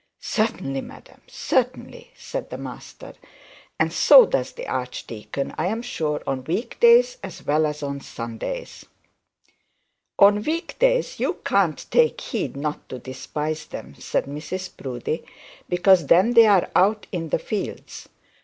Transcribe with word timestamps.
'Certainly, 0.19 0.81
madam, 0.81 1.21
certainly,' 1.27 2.09
said 2.15 2.49
the 2.49 2.57
master, 2.57 3.13
'and 3.79 3.93
so 3.93 4.25
does 4.25 4.51
the 4.53 4.65
archdeacon, 4.67 5.53
I 5.59 5.67
am 5.67 5.83
sure, 5.83 6.23
on 6.25 6.43
week 6.45 6.79
days 6.79 7.19
as 7.21 7.45
well 7.45 7.67
as 7.67 7.83
on 7.83 8.01
Sundays.' 8.01 8.87
'On 10.17 10.41
week 10.41 10.79
days 10.79 11.19
you 11.19 11.35
can't 11.45 11.85
take 11.91 12.19
heed 12.19 12.57
not 12.57 12.89
to 12.89 12.97
despise 12.97 13.67
them,' 13.67 13.93
said 13.93 14.25
Mrs 14.25 14.75
Proudie, 14.75 15.23
'because 15.69 16.07
they 16.07 16.47
are 16.47 16.67
out 16.75 17.05
in 17.11 17.29
the 17.29 17.37
fields. 17.37 18.09